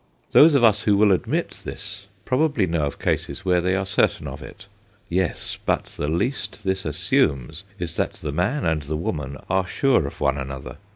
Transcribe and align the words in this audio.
Those 0.31 0.55
of 0.55 0.63
us 0.63 0.81
who 0.81 0.97
will 0.97 1.11
admit 1.11 1.61
this 1.63 2.07
probably 2.25 2.65
know 2.65 2.87
of 2.87 2.97
cases 2.97 3.45
where 3.45 3.61
they 3.61 3.75
are 3.75 3.85
certain 3.85 4.25
of 4.27 4.41
it. 4.41 4.65
Yes; 5.09 5.59
but 5.63 5.83
the 5.95 6.07
least 6.07 6.63
this 6.63 6.85
assumes 6.85 7.65
is 7.77 7.97
that 7.97 8.13
the 8.13 8.31
man 8.31 8.65
and 8.65 8.81
the 8.81 8.97
woman 8.97 9.37
are 9.47 9.67
sure 9.67 10.07
of 10.07 10.19
one 10.19 10.39
another. 10.39 10.77